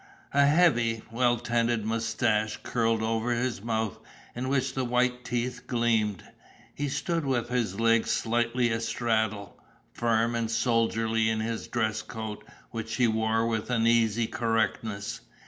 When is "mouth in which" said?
3.61-4.73